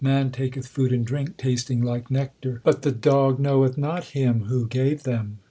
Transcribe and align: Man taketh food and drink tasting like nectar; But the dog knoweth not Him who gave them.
Man 0.03 0.31
taketh 0.31 0.65
food 0.65 0.91
and 0.93 1.05
drink 1.05 1.37
tasting 1.37 1.83
like 1.83 2.09
nectar; 2.09 2.59
But 2.63 2.81
the 2.81 2.91
dog 2.91 3.37
knoweth 3.39 3.77
not 3.77 4.03
Him 4.17 4.45
who 4.45 4.65
gave 4.67 5.03
them. 5.03 5.37